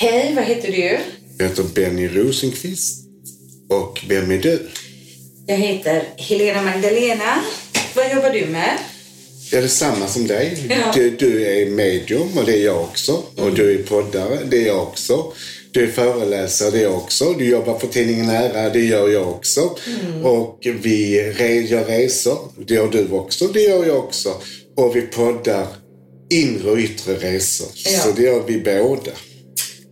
[0.00, 0.98] Hej, vad heter du?
[1.38, 3.04] Jag heter Benny Rosenqvist.
[3.68, 4.68] Och vem är du?
[5.46, 7.42] Jag heter Helena Magdalena.
[7.94, 8.78] Vad jobbar du med?
[9.50, 10.66] Jag är detsamma som dig.
[10.70, 10.92] Ja.
[10.94, 13.22] Du, du är medium och det är jag också.
[13.36, 15.32] Och du är poddare, det är jag också.
[15.70, 17.32] Du är föreläsare, det är jag också.
[17.38, 19.60] Du jobbar på tidningen Nära, det gör jag också.
[20.22, 24.34] Och vi re- gör resor, det gör du också, det gör jag också.
[24.76, 25.66] Och vi poddar
[26.30, 27.68] inre och yttre resor.
[27.74, 27.98] Ja.
[27.98, 29.10] Så det gör vi båda.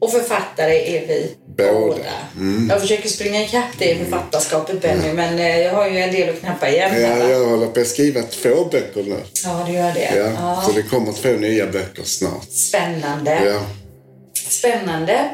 [0.01, 2.03] Och författare är vi Båda.
[2.37, 2.69] Mm.
[2.71, 6.29] Jag försöker springa ikapp det i författarskapet Benny, men eh, jag har ju en del
[6.29, 7.01] att knappa igen.
[7.01, 9.17] Ja, jag håller på att skriva två böcker nu.
[9.45, 10.17] ja, du gör det.
[10.17, 10.63] Ja, Ja.
[10.67, 12.51] Så det kommer två nya böcker snart.
[12.51, 13.45] Spännande.
[13.45, 13.61] Ja.
[14.49, 15.31] Spännande.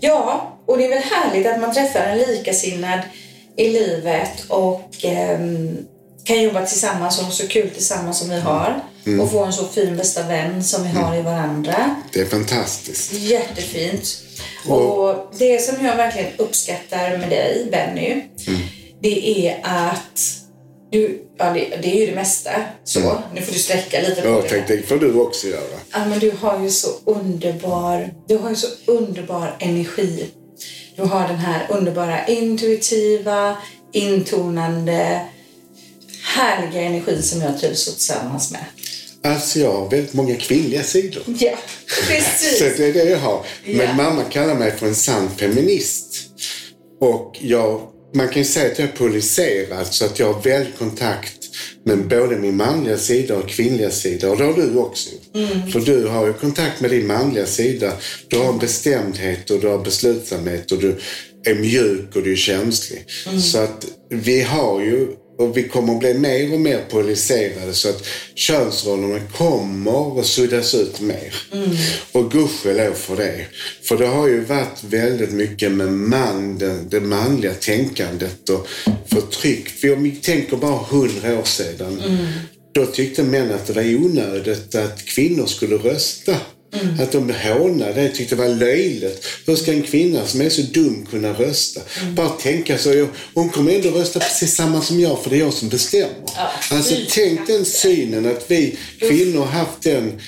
[0.00, 3.00] Ja, och det är väl härligt att man träffar en likasinnad
[3.56, 5.78] i livet och ehm,
[6.24, 8.80] kan jobba tillsammans och ha så kul tillsammans som vi har.
[9.06, 9.20] Mm.
[9.20, 11.96] Och få en så fin bästa vän som vi har i varandra.
[12.12, 13.12] Det är fantastiskt.
[13.12, 14.16] Jättefint.
[14.68, 18.10] Och det som jag verkligen uppskattar med dig, Benny,
[18.46, 18.60] Mm.
[19.02, 20.20] det är att
[20.90, 22.50] du, ja det, det är ju det mesta.
[22.84, 24.40] Så, nu får du sträcka lite på Mm.
[24.50, 24.76] Jag det.
[24.76, 25.78] det får du också göra.
[25.92, 30.30] Ja, men du har ju så underbar, du har ju så underbar energi.
[30.96, 33.56] Du har den här underbara intuitiva,
[33.92, 35.20] intonande,
[36.36, 38.64] härliga energin som jag trivs så tillsammans med.
[39.24, 41.22] Alltså jag har väldigt många kvinnliga sidor.
[41.38, 42.76] Ja, Så precis.
[42.76, 43.46] det är det jag har.
[43.64, 43.92] Men Ja.
[43.94, 46.06] mamma kallar mig för en sann feminist.
[47.00, 47.80] Och jag,
[48.14, 51.32] man kan ju säga att jag är polariserad så att jag har väl kontakt
[51.84, 54.30] med både min manliga sida och kvinnliga sida.
[54.30, 55.72] Och det har du också gjort.
[55.72, 57.92] För du har ju kontakt med din manliga sida.
[58.28, 60.96] Du har en bestämdhet och du har beslutsamhet och du
[61.46, 63.04] är mjuk och du är känslig.
[63.42, 65.08] Så att vi har ju
[65.40, 70.74] och vi kommer att bli mer och mer polariserade så att könsrollerna kommer att suddas
[70.74, 71.34] ut mer.
[72.12, 73.46] Och gudskelov för det.
[73.82, 78.66] För det har ju varit väldigt mycket med man, det, det manliga tänkandet och
[79.06, 79.68] förtryck.
[79.68, 82.02] För om vi tänker bara hundra år sedan.
[82.72, 86.36] Då tyckte män att det var onödigt att kvinnor skulle rösta.
[87.00, 89.26] Att de hånade det, tyckte det var löjligt.
[89.46, 91.80] Hur ska en kvinna som är så dum kunna rösta?
[92.14, 95.52] Bara tänka så, hon kommer ändå rösta precis samma som jag för det är jag
[95.52, 96.14] som bestämmer.
[96.36, 100.20] Ja, alltså tänk den synen att vi kvinnor har haft den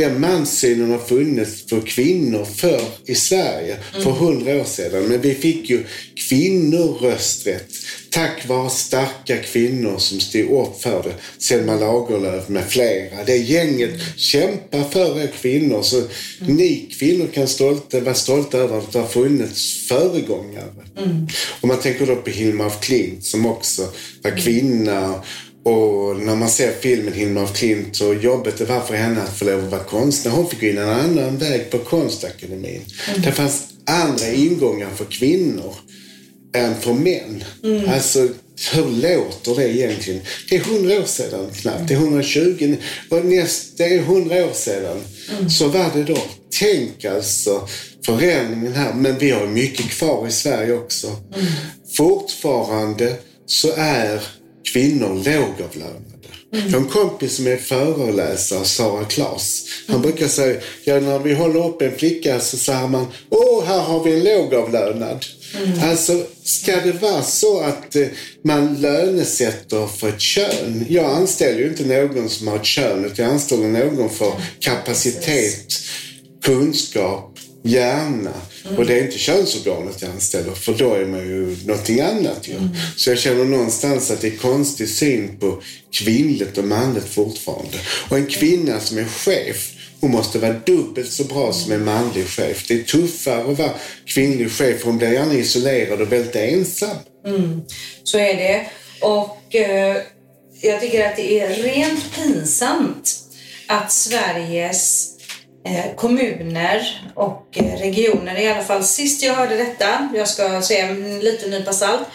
[0.00, 5.04] den manssynen har funnits för kvinnor förr i Sverige för hundra år sedan.
[5.04, 5.84] Men vi fick ju
[6.28, 7.70] kvinnor rösträtt
[8.10, 11.14] tack vare starka kvinnor som stod upp för det.
[11.38, 13.24] Selma Lagerlöf med flera.
[13.26, 15.82] Det gänget kämpar för er kvinnor.
[15.82, 16.02] Så
[16.40, 20.70] ni kvinnor kan stolta, vara stolta över att det har funnits föregångare.
[21.60, 23.88] Och man tänker då på Hilma af Klint som också
[24.22, 25.22] var kvinna
[25.64, 29.38] och när man ser filmen Hilma af Klint så jobbet det var för henne att
[29.38, 30.32] få lov att vara konstnär.
[30.32, 32.82] Hon fick gå in en annan väg på konstakademin.
[33.16, 35.74] Det fanns andra ingångar för kvinnor
[36.54, 37.44] än för män.
[37.88, 38.28] Alltså,
[38.72, 40.20] hur låter det egentligen?
[40.48, 41.88] Det är hundra år sedan knappt.
[41.88, 42.76] Det är 120
[43.08, 44.96] och näst, det är hundra år sedan.
[45.50, 46.18] Så var det då.
[46.60, 47.68] Tänk alltså
[48.06, 48.94] förändringen här.
[48.94, 51.16] Men vi har mycket kvar i Sverige också.
[51.96, 53.16] Fortfarande
[53.46, 54.22] så är
[54.72, 56.10] kvinnor lågavlönade.
[56.52, 59.64] Har en kompis som är föreläsare, Sara Klas.
[59.88, 63.80] Han brukar säga, ja, när vi håller upp en flicka så säger man, åh, här
[63.80, 65.24] har vi en lågavlönad.
[65.82, 68.06] Alltså, ska det vara så att eh,
[68.44, 70.86] man lönesätter för ett kön?
[70.88, 75.72] Jag anställer ju inte någon som har ett kön, utan jag anställer någon för kapacitet,
[76.44, 77.29] kunskap,
[77.62, 78.32] hjärna.
[78.76, 82.54] Och det är inte könsorganet jag anställer, för då är man ju någonting annat ju.
[82.96, 85.62] Så jag känner någonstans att det är konstig syn på
[85.92, 87.78] kvinnligt och manligt fortfarande.
[88.08, 92.26] Och en kvinna som är chef, hon måste vara dubbelt så bra som en manlig
[92.26, 92.64] chef.
[92.68, 93.74] Det är tuffare att vara
[94.06, 96.96] kvinnlig chef, för hon blir gärna isolerad och väldigt ensam.
[98.04, 98.66] Så är det.
[99.00, 99.96] Och eh,
[100.60, 103.16] jag tycker att det är rent pinsamt
[103.66, 105.16] att Sveriges
[105.96, 111.20] kommuner och eh, regioner, i alla fall sist jag hörde detta, jag ska säga en
[111.20, 112.08] liten nypa salt,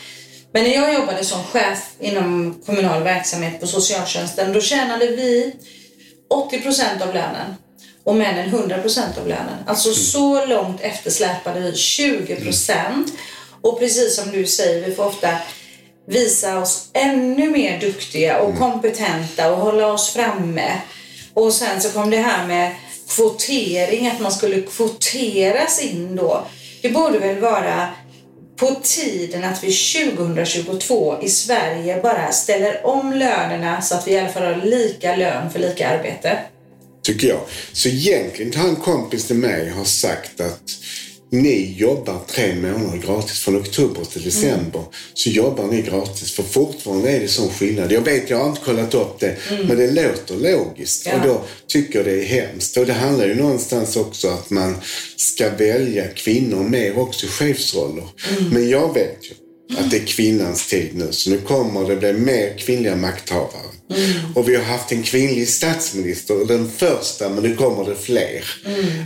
[0.52, 5.56] men när jag jobbade som chef inom kommunal verksamhet på socialtjänsten, då tjänade vi
[6.30, 7.56] 80 procent av lönen
[8.04, 9.64] och männen 100 procent av lönen.
[9.66, 13.14] Alltså så långt eftersläpade vi 20 procent.
[13.62, 15.30] Och precis som du säger, vi får ofta
[16.08, 20.82] visa oss ännu mer duktiga och kompetenta och hålla oss framme.
[21.34, 22.76] Och sen så kom det här med
[23.10, 26.48] kvotering, att man skulle kvoteras in då.
[26.82, 27.90] Det borde väl vara
[28.56, 34.20] på tiden att vi 2022 i Sverige bara ställer om lönerna så att vi i
[34.20, 36.40] alla fall har lika lön för lika arbete.
[37.04, 37.42] tycker jag.
[37.72, 40.62] Så egentligen har en kompis till mig har sagt att
[41.42, 43.40] ni jobbar tre månader gratis.
[43.40, 44.84] Från oktober till december
[45.14, 46.32] så jobbar ni gratis.
[46.32, 47.92] För fortfarande är det sån skillnad.
[47.92, 49.38] Jag vet, jag har inte kollat upp det,
[49.68, 51.06] men det låter logiskt.
[51.06, 51.16] Ja.
[51.16, 52.78] Och då tycker jag det är hemskt.
[52.78, 54.76] Och det handlar ju någonstans också att man
[55.16, 58.08] ska välja kvinnor mer också i chefsroller.
[58.52, 59.45] Men jag vet ju
[59.78, 61.08] att det är kvinnans tid nu.
[61.12, 63.76] Så nu kommer det bli mer kvinnliga makthavare.
[64.36, 68.44] Och vi har haft en kvinnlig statsminister, den första, men nu kommer det fler.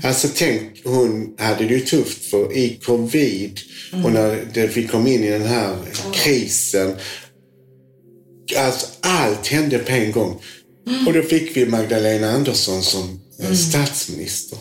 [0.03, 3.59] Alltså tänk, hon hade det ju tufft för i covid
[4.03, 5.75] och när det, vi kom in i den här
[6.13, 6.95] krisen.
[8.57, 10.41] Alltså allt hände på en gång.
[11.07, 14.57] Och då fick vi Magdalena Andersson som eh, statsminister.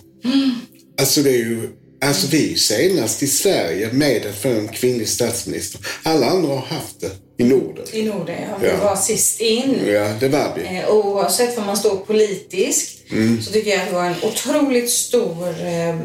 [1.01, 4.69] Alltså det är ju, alltså vi är ju senast i Sverige med att få en
[4.69, 5.81] kvinnlig statsminister.
[6.03, 7.85] Alla andra har haft det i Norden.
[7.93, 8.59] I Norden, ja.
[8.61, 9.79] Vi var sist in.
[9.87, 10.79] Ja, det var vi.
[10.79, 13.43] Eh, Oavsett var man står politiskt Mm.
[13.43, 15.97] så tycker jag att det var en otroligt stor eh,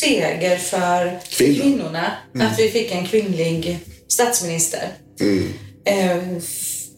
[0.00, 1.54] seger för Kvinnor.
[1.54, 1.62] Mm.
[1.72, 3.78] kvinnorna att vi fick en kvinnlig
[4.08, 4.88] statsminister.
[5.20, 5.52] Mm.
[5.84, 6.42] Eh,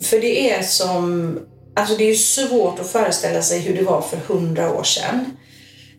[0.02, 1.38] för det är som,
[1.76, 5.24] alltså det är ju svårt att föreställa sig hur det var för hundra år sedan.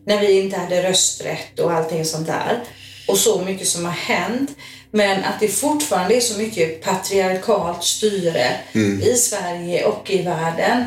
[0.06, 2.60] När vi inte hade rösträtt och allting sånt där.
[3.08, 4.50] Och så mycket som har hänt.
[4.90, 8.56] Men att det fortfarande är så mycket patriarkalt styre
[9.02, 10.84] i Sverige och i världen.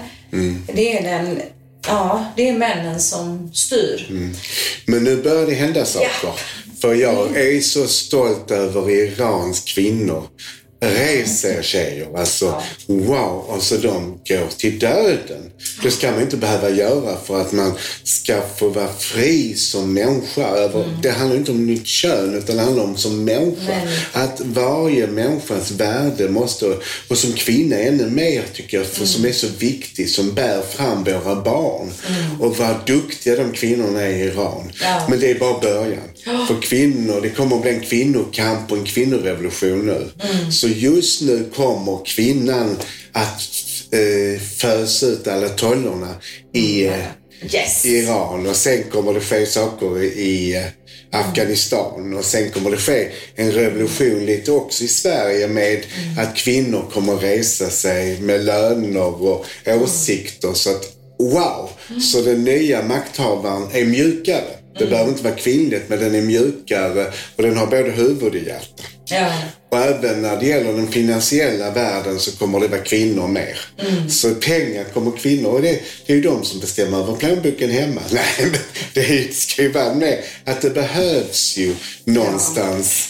[0.73, 1.41] Det är den,
[1.87, 4.07] ja, det är männen som styr.
[4.85, 6.07] Men nu börjar det hända saker.
[6.81, 10.23] För jag är så stolt över Irans kvinnor.
[10.79, 12.07] Res er tjejer.
[12.17, 13.49] Alltså, wow.
[13.51, 15.51] Alltså de går till döden.
[15.83, 20.47] Det ska man inte behöva göra för att man ska få vara fri som människa.
[20.47, 23.77] Över, Det handlar inte om nytt kön utan det handlar om som människa.
[23.85, 23.87] Nej.
[24.11, 26.77] Att varje människas värde måste,
[27.07, 31.03] och som kvinna ännu mer tycker jag, för som är så viktig, som bär fram
[31.03, 31.91] våra barn.
[32.39, 34.71] Och vad duktiga de kvinnorna är i Iran.
[34.81, 35.07] Ja.
[35.09, 36.09] Men det är bara början.
[36.47, 40.09] För kvinnor, det kommer att bli en kvinnokamp och en kvinnorevolution nu.
[40.51, 42.77] Så just nu kommer kvinnan
[43.11, 43.41] att
[43.91, 46.15] eh, fösa ut alla tollorna
[46.53, 46.93] i eh,
[47.53, 47.85] Yes!
[47.85, 50.63] i Iran och sen kommer det ske saker i eh,
[51.19, 55.85] Afghanistan och sen kommer det ske en revolution lite också i Sverige med
[56.19, 60.83] att kvinnor kommer resa sig med löner och åsikter så att
[61.19, 61.69] wow!
[62.01, 64.56] Så den nya makthavaren är mjukare.
[64.79, 68.35] Det behöver inte vara kvinnligt men den är mjukare och den har både huvud och
[68.35, 68.83] hjärta.
[69.05, 69.33] Ja.
[69.69, 73.59] Och även när det gäller den finansiella världen så kommer det vara kvinnor mer.
[74.09, 78.01] Så pengar kommer kvinnor och det, det är ju de som bestämmer över plånboken hemma.
[78.11, 78.59] Nej, men
[78.93, 83.09] det ska ju vara med att det behövs ju någonstans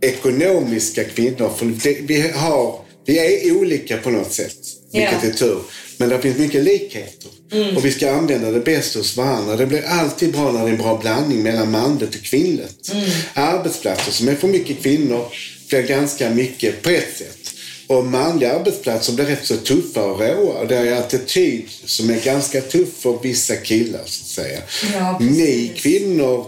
[0.00, 1.50] ekonomiska kvinnor.
[1.56, 4.56] För det, vi, har, vi är olika på något sätt,
[4.92, 5.28] vilket Ja.
[5.28, 5.60] är tur.
[6.00, 7.30] Men det finns mycket likheter.
[7.76, 9.56] Och vi ska använda det bästa hos varandra.
[9.56, 12.92] Det blir alltid bra när det är en bra blandning mellan manligt och kvinnligt.
[13.34, 15.24] Arbetsplatser som är för mycket kvinnor
[15.68, 17.54] blir ganska mycket på ett sätt.
[17.86, 20.64] Och manliga arbetsplatser blir rätt så tuffa och råa.
[20.64, 24.60] Det är attityd som är ganska tuff för vissa killar så att säga.
[24.92, 25.18] Ja.
[25.20, 26.46] Ni kvinnor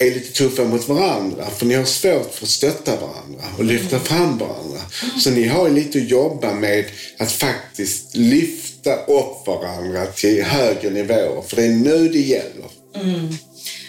[0.00, 3.98] är lite tuffa mot varandra för ni har svårt för att stötta varandra och lyfta
[3.98, 4.80] fram varandra.
[5.18, 6.84] Så ni har lite att jobba med
[7.18, 12.66] att faktiskt lyfta upp varandra till högre nivåer för det är nu det gäller.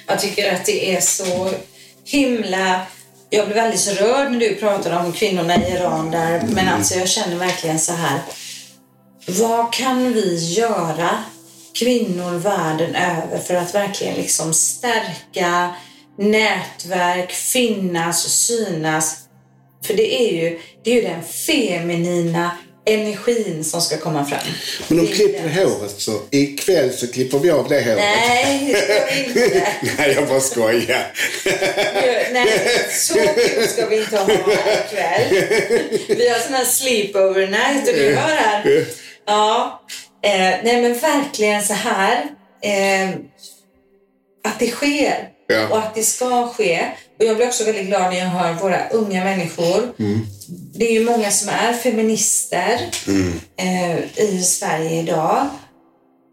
[0.07, 1.49] Jag tycker att det är så
[2.05, 2.85] himla...
[3.29, 6.47] Jag blev väldigt rörd när du pratade om kvinnorna i Iran där.
[6.53, 8.19] Men alltså jag känner verkligen så här.
[9.27, 11.23] Vad kan vi göra,
[11.79, 15.75] kvinnor världen över, för att verkligen liksom stärka
[16.17, 19.17] nätverk, finnas, synas?
[19.85, 24.39] För det är ju, det är ju den feminina energin som ska komma fram.
[24.87, 25.51] Men de klipper den.
[25.51, 27.97] håret så ikväll så klipper vi av det håret.
[27.97, 29.67] Nej, det ska vi inte.
[29.97, 31.11] Nej, jag bara skojar.
[32.33, 32.47] Nej,
[32.91, 35.47] så kul ska vi inte ha här ikväll.
[36.07, 38.85] Vi har sån här sleepover night och du hör här.
[39.27, 39.81] Ja,
[40.23, 40.31] eh,
[40.63, 42.23] nej men verkligen så här.
[42.63, 43.09] Eh,
[44.43, 45.67] att det sker Ja.
[45.67, 46.85] och att det ska ske.
[47.19, 49.93] Och jag blir också väldigt glad när jag hör våra unga människor.
[50.73, 52.89] Det är ju många som är feminister
[53.57, 55.47] eh, i Sverige idag.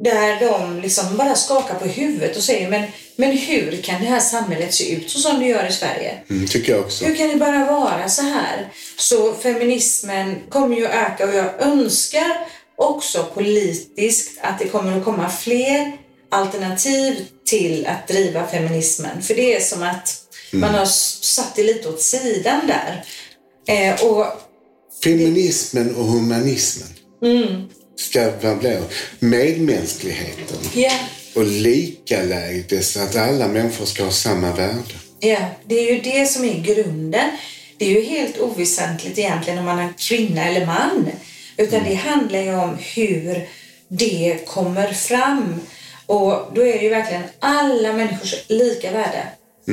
[0.04, 2.82] Där de liksom bara skakar på huvudet och säger men,
[3.16, 6.14] men hur kan det här samhället se ut så som det gör i Sverige?
[6.30, 7.04] Mm, tycker jag också.
[7.04, 8.68] Hur kan det bara vara så här?
[8.98, 12.46] Så feminismen kommer ju att öka och jag önskar
[12.76, 15.92] också politiskt att det kommer att komma fler
[16.30, 19.22] alternativ till att driva feminismen.
[19.22, 20.14] För det är som att
[20.52, 23.04] man har satt det lite åt sidan där.
[23.68, 24.26] Eh, och
[25.04, 26.88] Feminismen och humanismen
[27.96, 28.82] ska vara blå.
[29.18, 30.92] Medmänskligheten ja,
[31.34, 34.94] och likaläge så att alla människor ska ha samma värde.
[35.20, 37.30] Ja, det är ju det som är grunden.
[37.78, 41.08] Det är ju helt oväsentligt egentligen om man är kvinna eller man.
[41.56, 43.48] Utan det handlar ju om hur
[43.88, 45.60] det kommer fram.
[46.08, 49.26] Och då är det ju verkligen alla människors lika värde.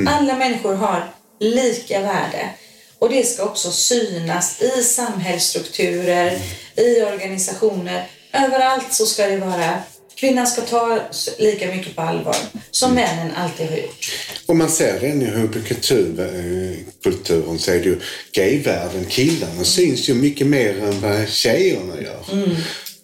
[0.08, 2.50] Alla människor har lika värde.
[2.98, 6.38] Och det ska också synas i samhällsstrukturer,
[6.76, 8.06] i organisationer.
[8.32, 9.82] Överallt så ska det vara
[10.16, 11.00] Kvinnan ska ta
[11.38, 12.36] lika mycket på allvar
[12.70, 14.12] som männen alltid har gjort.
[14.46, 18.00] Och man ser det i hbtq-kulturen så är det ju
[18.32, 22.24] gayvärlden, killarna syns ju mycket mer än vad tjejerna gör.
[22.32, 22.56] Mm.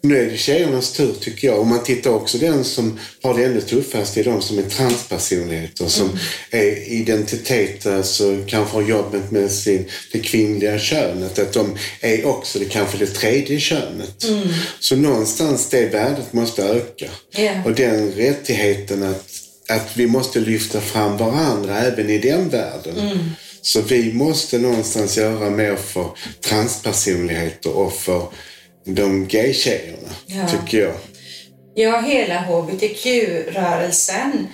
[0.05, 1.59] Nu är det tjejernas tur tycker jag.
[1.59, 5.87] Och man tittar också den som har det ännu tuffast är de som är transpersonligheter.
[5.87, 6.19] Som Mm.
[6.51, 11.39] är identitet, alltså kanske har jobbat med sin, det kvinnliga könet.
[11.39, 14.25] Att de är också det kanske det tredje könet.
[14.25, 14.49] Mm.
[14.81, 17.11] Så någonstans det värdet måste öka.
[17.31, 17.53] Ja.
[17.65, 19.27] Och den rättigheten att,
[19.69, 22.99] att vi måste lyfta fram varandra även i den världen.
[22.99, 23.19] Mm.
[23.63, 26.07] Så vi måste någonstans göra mer för
[26.41, 28.27] transpersonligheter och för
[28.85, 30.49] de gay-tjejerna, Ja.
[30.49, 30.95] tycker jag.
[31.75, 34.47] Ja, hela hbtq-rörelsen.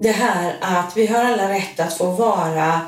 [0.00, 2.80] Det här att vi har alla rätt att få vara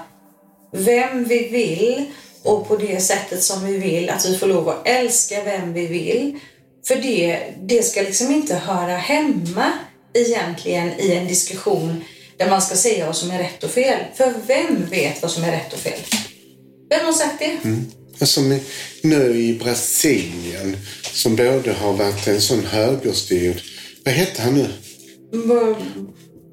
[0.73, 2.05] vem vi vill
[2.43, 4.11] och på det sättet som vi vill.
[4.11, 6.39] Att vi får lov att älska vem vi vill.
[6.87, 9.73] För det, det ska liksom inte höra hemma
[10.15, 12.05] egentligen i en diskussion
[12.37, 13.99] där man ska säga vad som är rätt och fel.
[14.15, 15.99] För vem vet vad som är rätt och fel?
[16.91, 17.57] Vem har sagt det?
[18.25, 18.61] Som i-
[19.03, 20.77] nu i Brasilien,
[21.13, 23.63] som både har varit en sån högerstyrd...
[24.05, 24.67] Vad hette han nu?
[25.47, 25.77] Bor,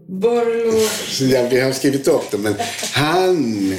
[0.08, 0.80] Borlo...
[1.20, 2.56] Ja, vi har skrivit upp det, men
[2.94, 3.74] han...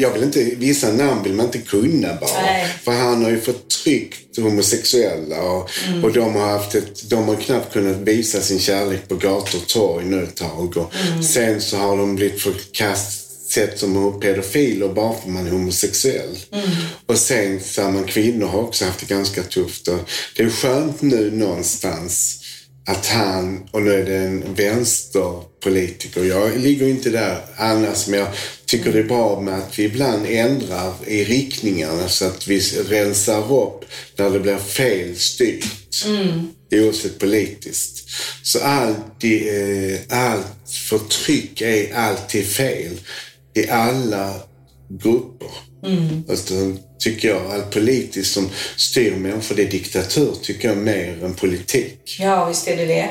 [0.00, 2.42] Jag vill inte, vissa namn vill man inte kunna bara.
[2.42, 2.66] Nej.
[2.84, 6.04] För han har ju förtryckt homosexuella och, Mm.
[6.04, 9.66] och de har haft ett, de har knappt kunnat visa sin kärlek på gator och
[9.68, 10.76] torg nu ett tag.
[10.76, 11.22] Och Mm.
[11.22, 13.21] Sen så har de blivit förkast
[13.52, 16.38] sett som pedofiler bara för man är homosexuell.
[16.52, 16.70] Mm.
[17.06, 19.88] Och sen samma kvinnor har också haft det ganska tufft.
[19.88, 19.98] Och
[20.36, 22.38] det är skönt nu någonstans
[22.86, 28.28] att han, och nu är det en vänsterpolitiker, jag ligger inte där annars, men jag
[28.66, 33.52] tycker det är bra med att vi ibland ändrar i riktningarna så att vi rensar
[33.52, 33.84] upp
[34.16, 36.04] när det blir fel styrt.
[36.70, 38.08] Oavsett politiskt.
[38.42, 42.98] Så allt, eh, allt förtryck är alltid fel
[43.54, 44.34] i alla
[44.88, 45.48] grupper.
[46.30, 46.54] Alltså,
[46.98, 52.16] tycker jag, allt politiskt som styr människor, det är diktatur tycker jag mer än politik.
[52.18, 53.08] Ja, visst är det det.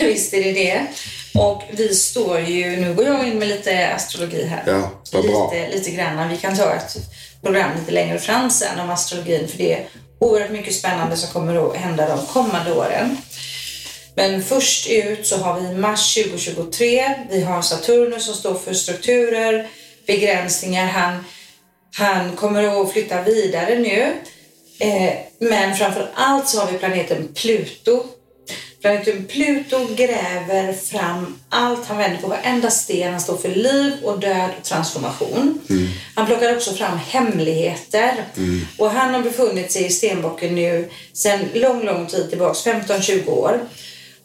[0.00, 0.86] visst är det det.
[1.34, 4.62] Och vi står ju, nu går jag in med lite astrologi här.
[4.66, 5.52] Ja, vad bra.
[5.54, 6.28] Lite, lite grann.
[6.28, 6.96] Vi kan ta ett
[7.42, 9.86] program lite längre fram sen om astrologin för det är
[10.20, 13.16] oerhört mycket spännande som kommer att hända de kommande åren.
[14.16, 17.14] Men först ut så har vi mars 2023.
[17.30, 19.68] Vi har Saturnus som står för strukturer,
[20.06, 20.86] begränsningar.
[20.86, 21.24] Han,
[21.96, 24.12] han kommer att flytta vidare nu.
[24.78, 28.04] Eh, men framför allt så har vi planeten Pluto.
[28.80, 31.86] Planeten Pluto gräver fram allt.
[31.86, 33.12] Han vänder på varenda sten.
[33.12, 35.60] Han står för liv och död och transformation.
[36.14, 38.24] Han plockar också fram hemligheter.
[38.78, 43.60] Och han har befunnit sig i stenbocken nu sedan lång, lång tid tillbaks, 15-20 år.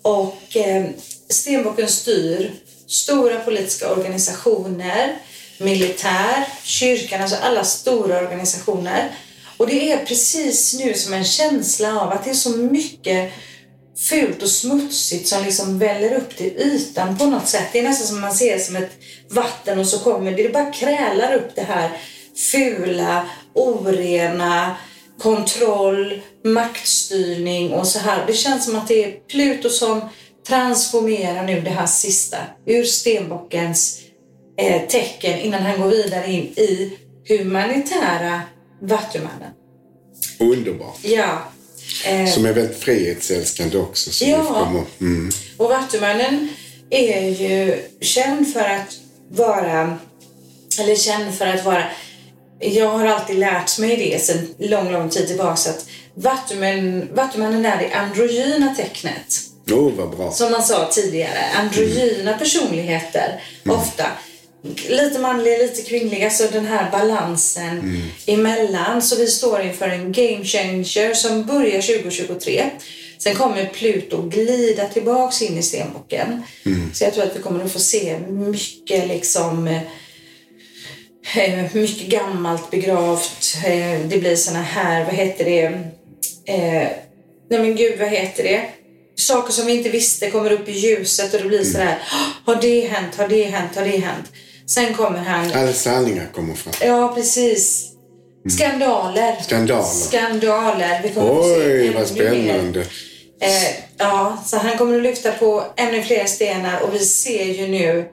[0.09, 0.85] Och eh,
[1.29, 2.51] stenbocken styr
[2.87, 5.17] stora politiska organisationer,
[5.57, 9.11] militär, kyrkan, alltså alla stora organisationer.
[9.57, 13.31] Och det är precis nu som en känsla av att det är så mycket
[14.09, 17.67] fult och smutsigt som liksom väller upp till ytan på något sätt.
[17.71, 18.91] Det är nästan som man ser som ett
[19.29, 21.89] vatten och så kommer det, det bara krälar upp det här
[22.51, 24.75] fula, orena,
[25.19, 28.23] kontroll, maktstyrning och så här.
[28.27, 30.01] Det känns som att det är Pluto som
[30.47, 33.99] transformerar nu det här sista ur stenbockens
[34.57, 36.97] eh, tecken innan han går vidare in i
[37.27, 38.41] humanitära
[38.81, 39.51] vattumannen.
[40.39, 40.99] Underbart.
[41.01, 41.43] Ja.
[42.05, 44.11] Eh, Som är väldigt frihetsälskande också.
[44.11, 44.83] Så Ja.
[45.01, 45.31] mm.
[45.57, 46.49] Och Vattumannen
[46.89, 48.97] är ju känd för att
[49.31, 49.97] vara,
[50.79, 51.83] eller känd för att vara,
[52.59, 57.77] jag har alltid lärt mig det sedan lång, lång tid tillbaka att Vattumannen, Vattumannen är
[57.77, 59.41] det androgyna tecknet.
[59.71, 60.31] Oh, vad bra.
[60.31, 64.05] Som man sa tidigare, androgyna personligheter ofta.
[64.89, 69.01] Lite manliga, lite kvinnliga, så den här balansen emellan.
[69.01, 72.69] Så vi står inför en game changer som börjar 2023.
[73.17, 76.43] Sen kommer Pluto glida tillbaks in i stenbocken.
[76.93, 79.81] Så jag tror att vi kommer att få se mycket liksom eh,
[81.73, 83.57] mycket gammalt begravt.
[83.65, 85.63] Eh, Det blir såna här, vad heter det?
[86.45, 86.87] Eh,
[87.49, 88.61] nej men gud, vad heter det?
[89.15, 91.97] Saker som vi inte visste kommer upp i ljuset och det blir sådär,
[92.47, 94.25] "Åh, har det hänt, har det hänt, har det hänt?
[94.67, 95.51] Sen kommer han...
[95.53, 96.73] Alla sanningar kommer fram.
[96.81, 97.85] Ja, precis.
[98.57, 99.35] Skandaler.
[99.41, 99.83] Skandaler.
[99.83, 100.99] Skandaler.
[101.03, 102.79] Vi kommer Oj, vad spännande.
[103.41, 107.67] Eh, ja, så han kommer att lyfta på ännu fler stenar och vi ser ju
[107.67, 108.05] nu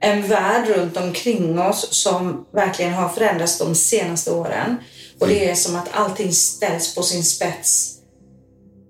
[0.00, 4.76] en värld runt omkring oss som verkligen har förändrats de senaste åren.
[5.18, 7.92] Och det är som att allting ställs på sin spets.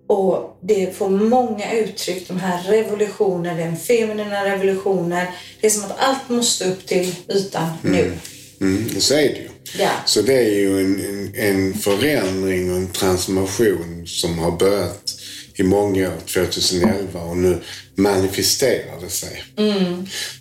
[0.08, 5.26] Och det får många uttryck, de här revolutionerna, den feminina revolutionen.
[5.60, 8.12] Det är som att allt måste upp till ytan nu.
[8.60, 9.48] Mm, så är det ju.
[9.78, 9.90] Ja.
[10.06, 15.15] Så det är ju en, en, en förändring och en transformation som har börjat
[15.56, 17.58] i många år, 2011, och nu
[17.96, 19.42] manifesterar det sig.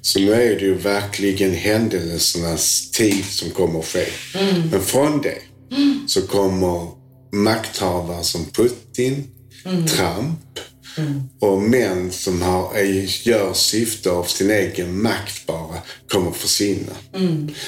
[0.01, 4.05] Så nu är det ju verkligen händelsernas tid som kommer att ske.
[4.71, 5.37] Men från det
[6.07, 6.87] så kommer
[7.33, 9.27] makthavare som Putin,
[9.87, 10.39] Trump
[11.39, 12.79] och män som har,
[13.23, 15.77] gör syfte av sin egen makt bara
[16.09, 16.91] kommer försvinna.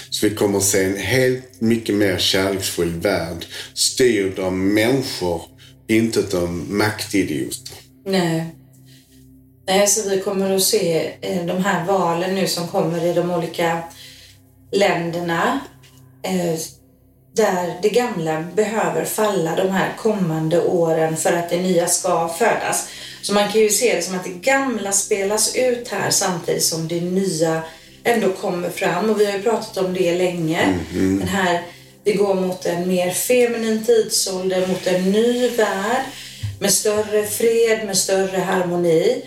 [0.09, 5.41] Så vi kommer se en helt mycket mer kärleksfull värld styrd av människor,
[5.87, 7.77] inte av maktidioter.
[8.05, 8.45] Nej.
[9.67, 13.31] Nej, så vi kommer att se eh, de här valen nu som kommer i de
[13.31, 13.79] olika
[14.71, 15.59] länderna.
[16.23, 16.59] Eh,
[17.35, 22.89] där det gamla behöver falla de här kommande åren för att det nya ska födas.
[23.21, 26.87] Så man kan ju se det som att det gamla spelas ut här samtidigt som
[26.87, 27.61] det nya
[28.03, 29.09] ändå kommer fram.
[29.09, 30.79] Och vi har ju pratat om det länge.
[31.19, 31.63] Den här,
[32.07, 36.03] vi går mot en mer feminin tidsålder, mot en ny värld
[36.59, 39.21] med större fred, med större harmoni.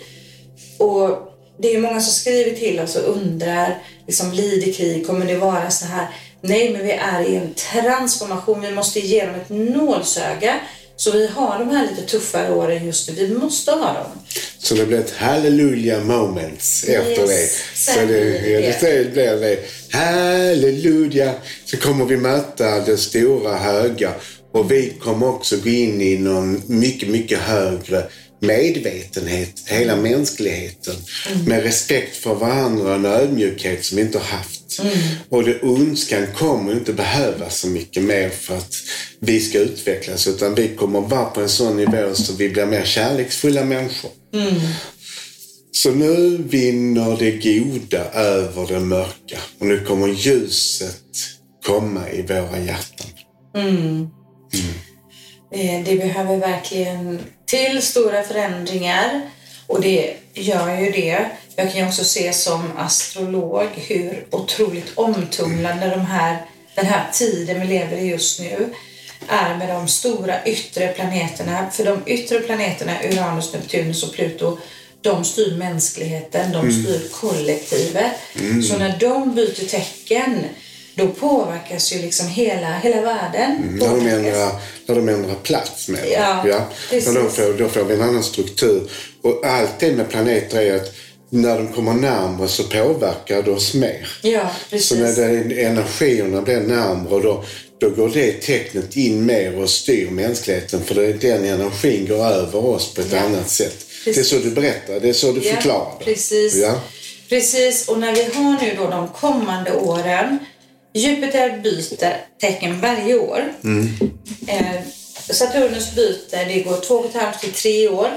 [0.77, 5.07] Och det är många som skriver till oss och undrar, liksom blir det krig?
[5.07, 6.07] Kommer det vara så här?
[6.41, 8.61] Nej, men vi är i en transformation.
[8.61, 10.59] Vi måste igenom ett nålsöga.
[10.95, 13.15] Så vi har de här lite tuffare åren just nu.
[13.15, 14.11] Vi måste ha dem.
[14.59, 17.49] Så det blir ett halleluja moments efter det.
[17.75, 19.03] sen Så det, det det.
[19.03, 19.59] det blir det.
[19.97, 21.33] Halleluja!
[21.65, 24.13] Så kommer vi möta det stora höga
[24.51, 28.03] och vi kommer också gå in i någon mycket, mycket högre
[28.39, 30.95] medvetenhet, hela mänskligheten.
[31.45, 34.60] Med respekt för varandra och en ödmjukhet som vi inte har haft.
[35.29, 38.73] Och det ondskan kommer inte behöva så mycket mer för att
[39.19, 42.83] vi ska utvecklas utan vi kommer vara på en sån nivå så vi blir mer
[42.85, 44.11] kärleksfulla människor.
[45.71, 50.95] Så nu vinner det goda över det mörka och nu kommer ljuset
[51.65, 53.07] komma i våra hjärtan.
[55.53, 59.21] Eh, Det behöver verkligen till stora förändringar
[59.71, 61.25] och det gör ju det.
[61.55, 67.61] Jag kan ju också se som astrolog hur otroligt omtumlande de här, den här tiden
[67.61, 68.73] vi lever i just nu
[69.27, 71.71] är med de stora yttre planeterna.
[71.71, 74.57] För de yttre planeterna, Uranus, Neptunus och Pluto,
[75.01, 78.11] de styr mänskligheten, de styr kollektivet.
[78.69, 80.45] Så när de byter tecken,
[80.95, 83.77] då påverkas ju liksom hela, hela världen.
[83.79, 84.51] När de ändrar,
[84.85, 86.65] när de ändrar plats med Ja, ja.
[86.89, 87.15] precis.
[87.15, 88.89] Då, får, då får vi en annan struktur.
[89.21, 90.93] Och allt det med planeter är att
[91.29, 94.07] när de kommer närmare så påverkar det oss mer.
[94.21, 94.87] Ja, precis.
[94.87, 97.43] Så när det, energierna blir närmare då,
[97.79, 102.65] då går det tecknet in mer och styr mänskligheten för det, den energin går över
[102.65, 103.19] oss på ett Ja.
[103.19, 103.85] annat sätt.
[104.05, 104.29] Precis.
[104.29, 106.05] Det är så du berättar, det är så du förklarar det.
[106.05, 106.55] Precis.
[106.55, 106.79] Ja.
[107.29, 107.87] precis.
[107.87, 110.39] Och när vi har nu då de kommande åren,
[110.93, 113.53] Jupiter byter tecken varje år.
[113.63, 113.89] Mm.
[114.47, 114.81] Eh,
[115.29, 118.09] Saturnus byter, det går två och ett halvt till tre år.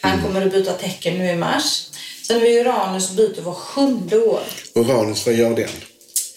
[0.00, 0.24] Han Mm.
[0.24, 1.86] kommer att byta tecken nu i mars.
[2.26, 4.40] Sen har vi Uranus byter var sjunde år.
[4.74, 5.68] Uranus, vad gör den?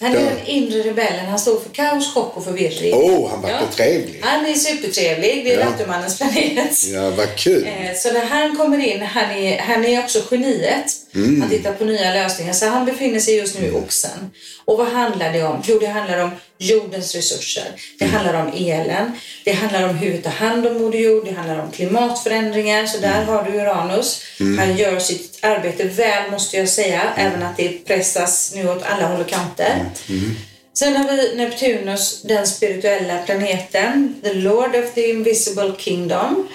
[0.00, 0.30] Han är Ja.
[0.30, 1.26] den inre rebellen.
[1.26, 2.94] Han står för kaos, chock och förvirring.
[2.94, 4.20] Åh, oh, han verkar trevlig.
[4.22, 5.44] Han är supertrevlig.
[5.44, 5.66] Det är Ja.
[5.70, 6.84] Vattumannens planet.
[6.92, 7.66] Ja, vad kul.
[7.66, 10.92] Eh, Så när han kommer in, han är, han är också geniet.
[11.16, 11.40] Mm.
[11.40, 12.52] Han tittar på nya lösningar.
[12.52, 14.30] Så han befinner sig just nu i oxen.
[14.64, 15.62] Och vad handlar det om?
[15.66, 17.64] Jo, det handlar om jordens resurser.
[17.98, 18.16] Det Mm.
[18.16, 19.12] handlar om elen.
[19.44, 21.24] Det handlar om hur vi tar hand om Moder Jord.
[21.24, 22.86] Det handlar om klimatförändringar.
[22.86, 24.22] Så där har du Uranus.
[24.40, 24.58] Mm.
[24.58, 27.02] Han gör sitt arbete väl, måste jag säga.
[27.16, 29.84] Även att det pressas nu åt alla håll och kanter.
[30.08, 30.36] Mm.
[30.74, 36.48] Sen har vi Neptunus, den spirituella planeten, the Lord of the Invisible Kingdom.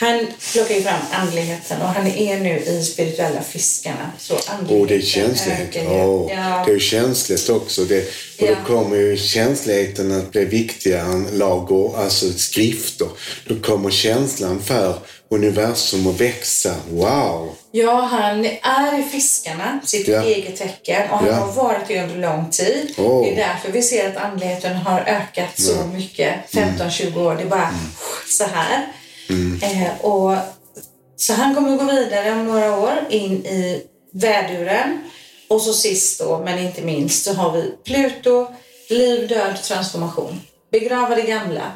[0.00, 4.10] Han plockar ju fram andligheten och han är nu i spirituella fiskarna.
[4.18, 5.76] Så andligheten Och det är känsligt.
[5.88, 6.64] Åh, Ja.
[6.66, 7.84] Det är känsligt också.
[7.84, 8.08] Det, och
[8.38, 8.46] Ja.
[8.48, 13.08] då kommer ju känsligheten att bli viktigare än lag och, alltså skrifter.
[13.46, 16.74] Då kommer känslan för universum att växa.
[16.90, 17.54] Wow!
[17.72, 20.22] ja, han är i fiskarna, sitt Ja.
[20.22, 21.34] eget tecken och han Ja.
[21.34, 22.94] har varit det under lång tid.
[22.98, 23.24] Åh.
[23.24, 26.34] Det är därför vi ser att andligheten har ökat så mycket.
[26.50, 27.80] 15-20 år, det är bara Mm.
[28.38, 28.86] så här.
[29.62, 30.36] Eh, och,
[31.16, 35.10] så han kommer gå vidare om några år in i väduren.
[35.48, 38.46] Och så sist då, men inte minst, så har vi Pluto,
[38.88, 40.40] liv, död, transformation.
[40.72, 41.72] Begrava det gamla.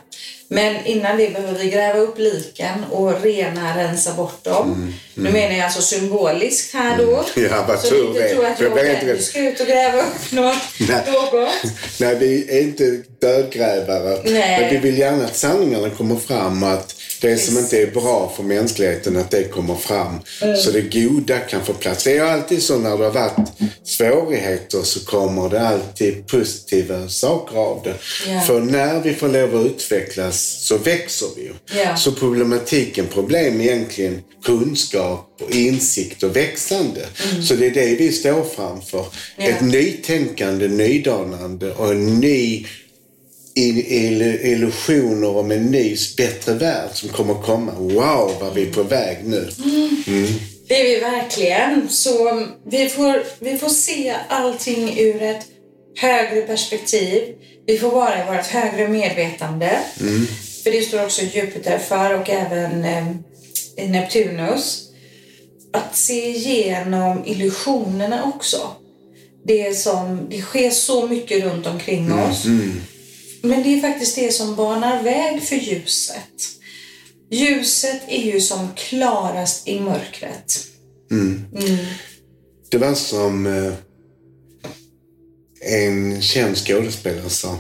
[0.48, 4.66] Men innan det behöver vi gräva upp liken och rena, rensa bort dem.
[4.66, 4.94] Mm, mm.
[5.14, 7.24] Nu menar jag alltså symboliskt här då.
[7.36, 7.50] Mm.
[7.50, 10.56] Ja, vad så tur inte tror att jag du ska ut och gräva upp något.
[10.80, 11.02] Nej.
[11.12, 11.50] något.
[12.00, 14.18] Nej, vi är inte dödgrävare.
[14.24, 14.60] Nej.
[14.60, 18.42] Men vi vill gärna att sanningarna kommer fram att det som inte är bra för
[18.42, 20.18] mänskligheten, att det kommer fram.
[20.42, 20.56] Mm.
[20.56, 22.04] Så det goda kan få plats.
[22.04, 23.52] Det är alltid så när det har varit
[23.84, 27.94] svårigheter så kommer det alltid positiva saker av det.
[28.28, 28.46] Yeah.
[28.46, 31.76] För när vi får lov att utvecklas så växer vi.
[31.76, 31.96] Yeah.
[31.96, 37.06] Så problematiken, problem egentligen kunskap och insikt och växande.
[37.30, 37.42] Mm.
[37.42, 39.06] Så det är det vi står framför.
[39.38, 39.56] Yeah.
[39.56, 42.66] Ett nytänkande, nydanande och en ny
[43.56, 47.72] illusioner om en ny, bättre värld som kommer komma.
[47.72, 49.50] Wow, vad vi är på väg nu.
[50.06, 50.26] Mm.
[50.68, 51.88] Det är vi verkligen.
[51.88, 55.46] Så vi får, vi får se allting ur ett
[55.96, 57.22] högre perspektiv.
[57.66, 59.78] Vi får vara i vårt högre medvetande.
[60.00, 60.26] Mm.
[60.64, 64.80] För det står också Jupiter för och även eh, Neptunus.
[65.72, 68.70] Att se igenom illusionerna också.
[69.46, 72.44] Det, som, det sker så mycket runt omkring oss.
[72.44, 72.80] Mm.
[73.44, 76.32] Men det är faktiskt det som banar väg för ljuset.
[77.30, 80.66] Ljuset är ju som klarast i mörkret.
[81.10, 81.44] Mm.
[81.56, 81.86] Mm.
[82.70, 83.72] Det var som eh,
[85.60, 87.58] en känd skådespelare sa.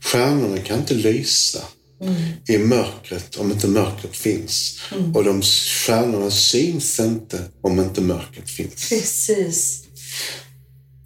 [0.00, 1.62] Stjärnorna kan inte lysa
[2.00, 2.14] Mm.
[2.48, 4.80] i mörkret om inte mörkret finns.
[4.92, 5.16] Mm.
[5.16, 8.88] Och de stjärnorna syns inte om inte mörkret finns.
[8.88, 9.82] Precis.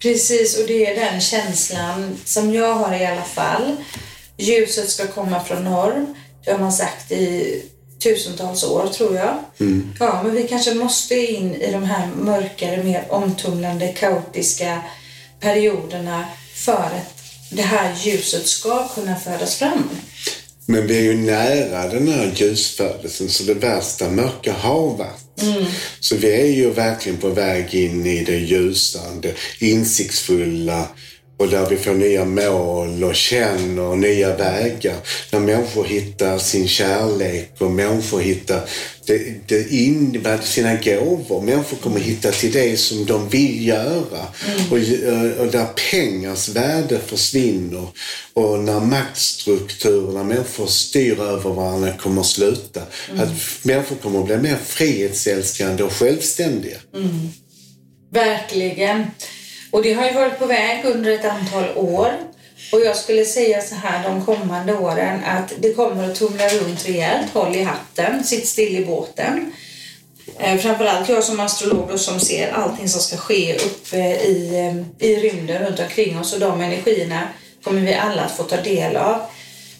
[0.01, 3.75] Precis, och det är den känslan som jag har i alla fall.
[4.37, 6.05] Ljuset ska komma från norr.
[6.45, 7.63] Det har man sagt i
[8.03, 9.37] tusentals år, tror jag.
[9.59, 9.93] Mm.
[9.99, 14.81] Ja, men vi kanske måste in i de här mörkare, mer omtumlande, kaotiska
[15.39, 19.89] perioderna för att det här ljuset ska kunna födas fram.
[20.65, 25.20] Men vi är ju nära den här ljusfödelsen, så det värsta mörka har varit.
[25.41, 25.65] Mm.
[25.99, 30.87] Så vi är ju verkligen på väg in i det ljusande, insiktsfulla
[31.41, 34.95] och där vi får nya mål och känner nya vägar.
[35.31, 38.61] När människor hittar sin kärlek och människor hittar
[39.05, 41.41] det, det in, sina gåvor.
[41.41, 44.27] Människor kommer hitta till det som de vill göra.
[44.47, 44.71] Mm.
[44.71, 44.77] Och,
[45.41, 47.87] och där pengars värde försvinner
[48.33, 52.81] och när maktstrukturerna, människor styr över varandra, kommer att sluta.
[53.09, 53.23] Mm.
[53.23, 53.29] Att
[53.63, 56.77] människor kommer att bli mer frihetsälskande och självständiga.
[56.95, 57.29] Mm.
[58.11, 59.05] Verkligen.
[59.71, 62.11] Och det har ju varit på väg under ett antal år.
[62.71, 66.87] Och jag skulle säga så här de kommande åren att det kommer att tumla runt
[66.87, 67.33] rejält.
[67.33, 69.53] Håll i hatten, sitt still i båten.
[70.39, 75.07] Eh, framförallt jag som astrolog då, som ser allting som ska ske uppe i, eh,
[75.07, 77.27] i rymden runt omkring oss och de energierna
[77.63, 79.21] kommer vi alla att få ta del av.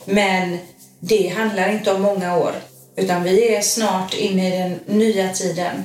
[0.05, 0.57] Men
[0.99, 2.53] det handlar inte om många år
[2.95, 5.83] utan vi är snart inne i den nya tiden.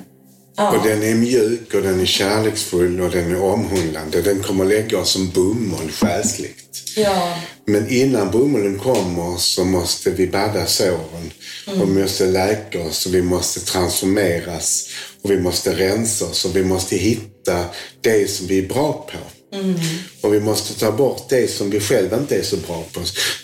[0.57, 0.77] Ja.
[0.77, 4.23] Och den är mjuk och den är kärleksfull och den är omhuldande.
[4.23, 6.83] Den kommer lägga oss som bomull själsligt.
[6.97, 7.39] Ja.
[7.65, 11.33] Men innan bomullen kommer så måste vi badda såren.
[11.67, 11.81] Mm.
[11.81, 14.89] Och vi måste läka oss och vi måste transformeras.
[15.23, 17.65] Och vi måste rensa oss och vi måste hitta
[18.01, 19.36] det som vi är bra på.
[19.53, 19.75] Mm.
[20.21, 23.01] Och vi måste ta bort det som vi själva inte är så bra på.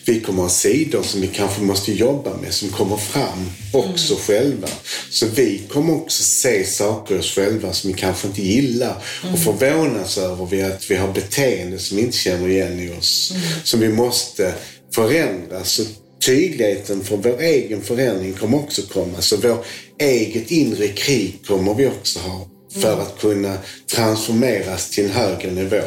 [0.06, 4.24] Vi kommer ha sidor som vi kanske måste jobba med som kommer fram också Mm.
[4.24, 4.68] själva.
[5.10, 10.18] Så vi kommer också se saker oss själva som vi kanske inte gillar och förvånas
[10.18, 13.30] över att vi har beteende som vi inte känner igen i oss.
[13.34, 13.42] Mm.
[13.64, 14.54] Som vi måste
[14.94, 15.64] förändra.
[15.64, 15.82] Så
[16.26, 19.20] tydligheten för vår egen förändring kommer också komma.
[19.20, 19.64] Så vår
[19.98, 22.48] eget inre krig kommer vi också ha
[22.80, 23.56] för att kunna
[23.94, 25.82] transformeras till en högre nivå.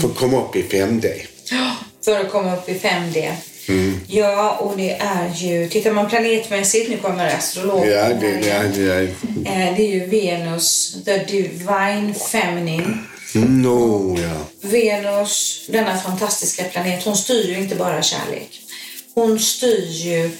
[0.00, 1.12] För att komma upp i 5D.
[2.04, 3.32] För att komma upp i 5D.
[3.68, 4.00] Mm.
[4.08, 8.72] Ja, och det är ju, tittar man planetmässigt, nu kommer astrologen Ja, det, igen.
[8.74, 9.02] det,
[9.50, 12.98] Eh, det är ju Venus, the divine feminine.
[13.34, 14.46] no, ja.
[14.60, 18.60] Venus, denna fantastiska planet, hon styr ju inte bara kärlek.
[19.14, 20.30] Hon styr ju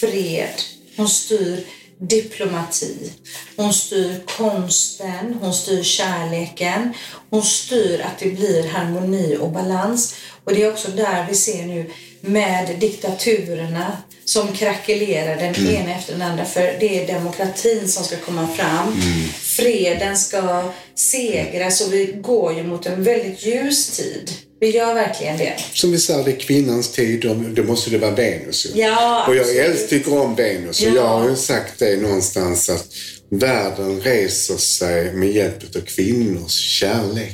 [0.00, 0.62] fred.
[0.96, 1.64] Hon styr
[1.98, 3.12] diplomati.
[3.56, 5.38] Hon styr konsten.
[5.40, 6.92] Hon styr kärleken.
[7.30, 10.14] Hon styr att det blir harmoni och balans.
[10.44, 16.12] Och det är också där vi ser nu med diktaturerna som krackelerar den ena efter
[16.12, 16.44] den andra.
[16.44, 19.02] För det är demokratin som ska komma fram.
[19.32, 21.70] Freden ska segra.
[21.70, 24.30] Så vi går ju mot en väldigt ljus tid.
[24.60, 25.54] Vi gör verkligen det.
[25.72, 28.66] Som vi sa, det är kvinnans tid och då måste det vara Venus.
[28.74, 30.94] Ja, och jag älskar tycker om Venus och Ja.
[30.94, 32.86] jag har ju sagt det någonstans att
[33.30, 37.32] världen reser sig med hjälp av kvinnors kärlek.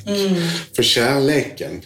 [0.76, 1.82] För kärleken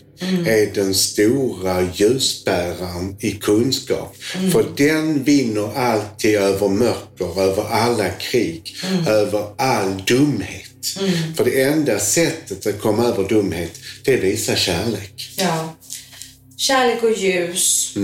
[0.47, 4.17] är den stora ljusbäraren i kunskap.
[4.53, 8.77] För den vinner alltid över mörker, över alla krig,
[9.09, 10.63] över all dumhet.
[11.37, 13.73] För det enda sättet att komma över dumhet,
[14.05, 15.35] det är att visa kärlek.
[15.37, 15.75] Ja.
[16.57, 17.95] Kärlek och ljus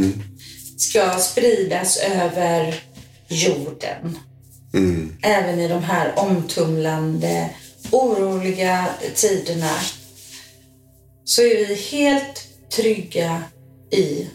[0.76, 2.74] ska spridas över
[3.28, 4.18] jorden.
[5.22, 7.50] Även i de här omtumlande,
[7.90, 9.72] oroliga tiderna
[11.24, 13.42] så är vi helt trygga
[13.90, 14.26] i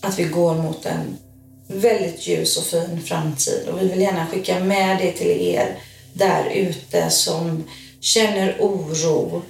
[0.00, 1.16] att vi går mot en
[1.68, 3.68] väldigt ljus och fin framtid.
[3.68, 5.78] Och vi vill gärna skicka med det till er
[6.12, 7.64] där ute som
[8.00, 9.42] känner oro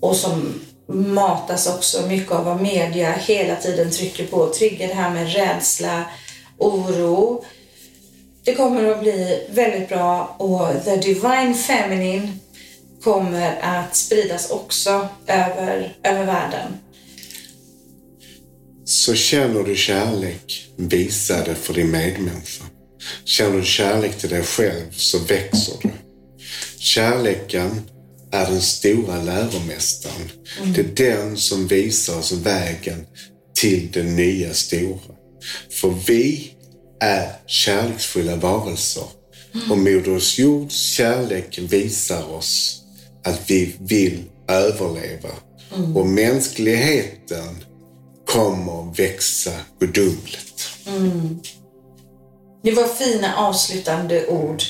[0.00, 4.36] och som matas också mycket av vad media hela tiden trycker på.
[4.36, 6.04] och Triggar det här med rädsla,
[6.58, 7.44] oro.
[8.44, 12.32] Det kommer att bli väldigt bra och The Divine Feminine
[13.02, 16.78] kommer att spridas också över, över världen.
[18.84, 22.64] Så känner du kärlek, visa det för din medmänniska.
[23.24, 25.90] Känner du kärlek till dig själv så växer du.
[26.80, 27.80] Kärleken
[28.32, 30.30] är den stora läromästaren.
[30.74, 33.06] Det är den som visar oss vägen
[33.54, 35.14] till det nya stora.
[35.70, 36.54] För vi
[37.00, 39.04] är kärleksfulla varelser.
[39.70, 42.82] Och Moder Jords kärlek visar oss
[43.24, 45.30] att vi vill överleva.
[45.94, 47.56] Och mänskligheten
[48.26, 50.70] kommer växa gudomligt.
[52.62, 54.62] Det var fina avslutande ord.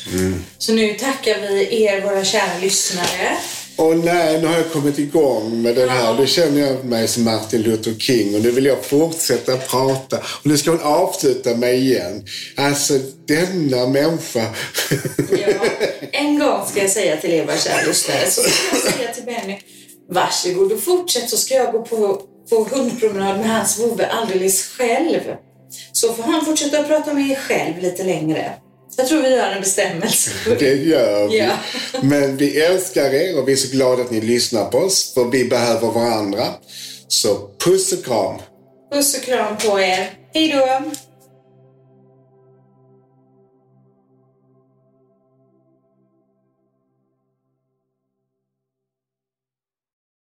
[0.58, 3.36] Så nu tackar vi er, våra kära lyssnare.
[3.76, 6.14] Åh nej, nu har jag kommit igång med den här.
[6.14, 10.16] Nu känner jag mig som Martin Luther King och nu vill jag fortsätta prata.
[10.16, 12.24] Och nu ska hon avsluta mig igen.
[12.56, 12.94] Alltså,
[13.26, 14.54] denna människa.
[15.30, 15.66] Ja,
[16.12, 19.24] en gång ska jag säga till er, våra kära lyssnare, så ska jag säga till
[19.24, 19.58] Benny,
[20.08, 25.20] varsågod och fortsätt så ska jag gå på, på hundpromenad med hans vovve alldeles själv.
[26.00, 28.52] Så får han fortsätta att prata med er själv lite längre.
[28.96, 30.30] Jag tror vi gör en bestämmelse.
[30.58, 31.38] Det gör vi.
[31.38, 31.52] Ja.
[32.02, 35.14] Men vi älskar er och vi är så glada att ni lyssnar på oss.
[35.14, 36.44] För vi behöver varandra.
[37.08, 38.40] Så puss och kram.
[38.92, 40.10] Puss och kram på er.
[40.34, 40.90] Hej då!